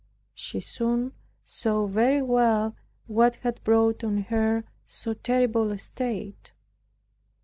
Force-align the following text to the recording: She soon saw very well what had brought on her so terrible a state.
She 0.33 0.61
soon 0.61 1.11
saw 1.45 1.85
very 1.85 2.23
well 2.23 2.75
what 3.05 3.35
had 3.35 3.63
brought 3.63 4.03
on 4.03 4.17
her 4.33 4.63
so 4.87 5.13
terrible 5.13 5.71
a 5.71 5.77
state. 5.77 6.53